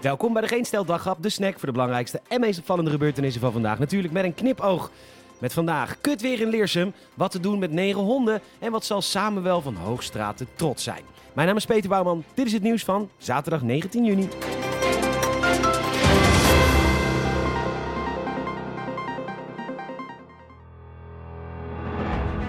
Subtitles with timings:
[0.00, 0.84] Welkom bij de Geen Stel
[1.18, 3.78] de snack voor de belangrijkste en meest opvallende gebeurtenissen van vandaag.
[3.78, 4.90] Natuurlijk met een knipoog.
[5.38, 9.02] Met vandaag kut weer in Leersum, wat te doen met negen honden en wat zal
[9.02, 11.02] Samuel van Hoogstraten trots zijn.
[11.32, 14.28] Mijn naam is Peter Bouwman, dit is het nieuws van zaterdag 19 juni.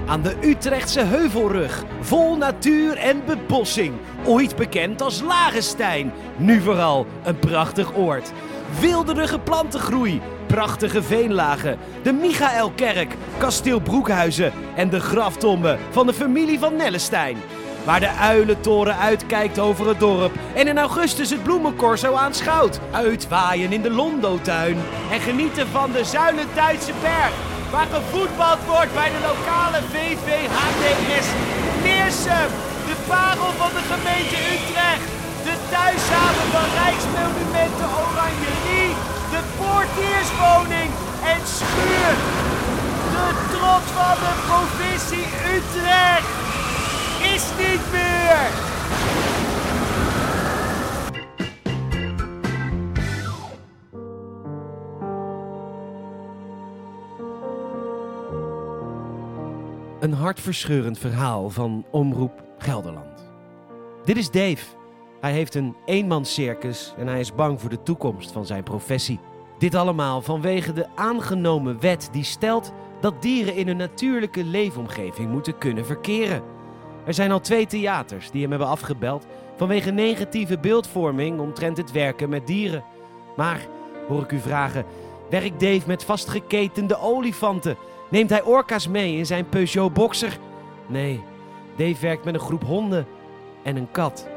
[0.08, 3.94] Aan de Utrechtse heuvelrug, vol natuur en bebossing.
[4.26, 8.32] Ooit bekend als Lagenstein, nu vooral een prachtig oord.
[8.80, 16.76] Wilderige plantengroei, prachtige veenlagen, de Michaelkerk, kasteel Broekhuizen en de graftombe van de familie van
[16.76, 17.38] Nellestein.
[17.86, 22.80] Waar de uilentoren uitkijkt over het dorp en in augustus het bloemencorso aanschouwt.
[22.92, 24.78] Uitwaaien in de Londotuin
[25.12, 27.57] en genieten van de Zuilentuitse berg.
[27.72, 31.28] Waar gevoetbald wordt bij de lokale VVHDS
[31.84, 32.50] Leersum.
[32.90, 35.06] De parel van de gemeente Utrecht.
[35.48, 38.94] De thuishaven van Rijksmonumenten Oranjerie.
[39.34, 40.90] De portierswoning
[41.34, 42.14] en schuur.
[43.16, 46.30] De trots van de provincie Utrecht
[47.36, 48.07] is niet meer.
[60.08, 63.32] Een hartverscheurend verhaal van Omroep Gelderland.
[64.06, 64.66] Dit is Dave.
[65.22, 69.20] Hij heeft een eenmanscircus en hij is bang voor de toekomst van zijn professie.
[69.58, 72.72] Dit allemaal vanwege de aangenomen wet die stelt
[73.02, 76.44] dat dieren in hun natuurlijke leefomgeving moeten kunnen verkeren.
[77.06, 79.26] Er zijn al twee theaters die hem hebben afgebeld
[79.56, 82.84] vanwege negatieve beeldvorming omtrent het werken met dieren.
[83.36, 83.68] Maar,
[84.08, 84.86] hoor ik u vragen,
[85.30, 87.78] werkt Dave met vastgeketende olifanten?
[88.10, 90.38] Neemt hij orka's mee in zijn Peugeot Boxer?
[90.88, 91.24] Nee,
[91.76, 93.08] Dave werkt met een groep honden
[93.64, 94.28] en een kat.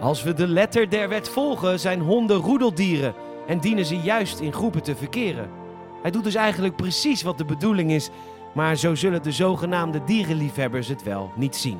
[0.00, 3.14] Als we de letter der wet volgen, zijn honden roedeldieren
[3.46, 5.50] en dienen ze juist in groepen te verkeren.
[6.02, 8.10] Hij doet dus eigenlijk precies wat de bedoeling is,
[8.54, 11.78] maar zo zullen de zogenaamde dierenliefhebbers het wel niet zien.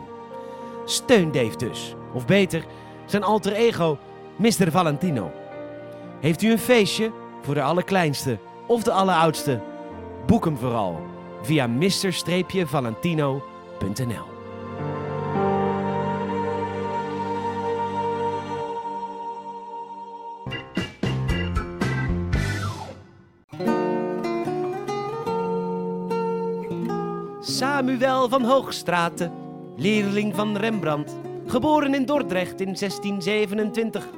[0.84, 2.65] Steun Dave dus, of beter,
[3.04, 3.98] zijn alter ego,
[4.36, 4.70] Mr.
[4.70, 5.31] Valentino.
[6.20, 9.60] Heeft u een feestje voor de allerkleinste of de alleroudste?
[10.26, 11.00] Boek hem vooral
[11.43, 14.28] via mr-valentino.nl.
[27.41, 29.33] Samuel van Hoogstraten,
[29.77, 34.09] leerling van Rembrandt, geboren in Dordrecht in 1627.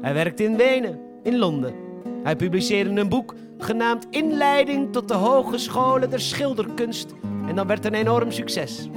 [0.00, 1.89] Hij werkte in Wenen, in Londen.
[2.22, 7.14] Hij publiceerde een boek genaamd Inleiding tot de Hogescholen der Schilderkunst
[7.46, 8.88] en dat werd een enorm succes.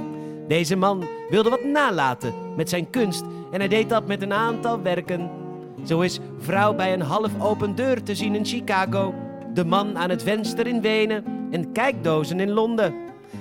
[0.48, 4.82] Deze man wilde wat nalaten met zijn kunst en hij deed dat met een aantal
[4.82, 5.30] werken.
[5.84, 9.14] Zo is Vrouw bij een half open deur te zien in Chicago,
[9.54, 12.94] De man aan het venster in Wenen en Kijkdozen in Londen.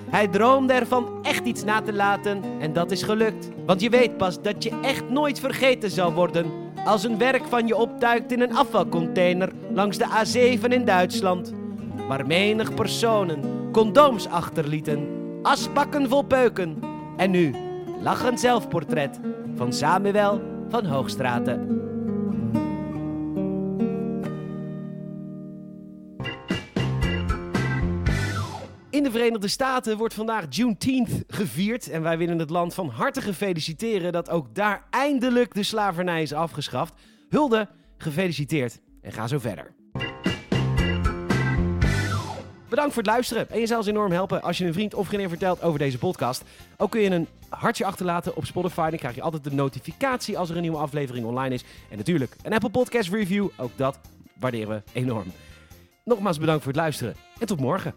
[0.10, 3.50] Hij droomde ervan echt iets na te laten en dat is gelukt.
[3.66, 6.46] Want je weet pas dat je echt nooit vergeten zal worden
[6.86, 11.54] als een werk van je opduikt in een afvalcontainer langs de A7 in Duitsland.
[12.08, 15.08] Waar menig personen condooms achterlieten,
[15.42, 16.80] asbakken vol peuken.
[17.18, 17.56] En nu,
[18.02, 19.20] lachend zelfportret
[19.56, 21.82] van Samuel van Hoogstraten.
[28.90, 31.90] In de Verenigde Staten wordt vandaag Juneteenth gevierd.
[31.90, 36.34] En wij willen het land van harte feliciteren dat ook daar eindelijk de slavernij is
[36.34, 36.94] afgeschaft.
[37.30, 39.74] Hulde, gefeliciteerd en ga zo verder.
[42.70, 43.50] Bedankt voor het luisteren.
[43.50, 45.98] En je zal ons enorm helpen als je een vriend of vriendin vertelt over deze
[45.98, 46.44] podcast.
[46.78, 48.90] Ook kun je een hartje achterlaten op Spotify.
[48.90, 51.64] Dan krijg je altijd de notificatie als er een nieuwe aflevering online is.
[51.90, 53.48] En natuurlijk een Apple Podcast review.
[53.58, 54.00] Ook dat
[54.40, 55.32] waarderen we enorm.
[56.04, 57.94] Nogmaals bedankt voor het luisteren en tot morgen.